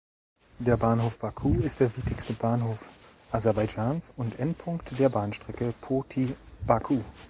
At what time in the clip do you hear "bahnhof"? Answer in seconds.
0.77-1.19, 2.33-2.89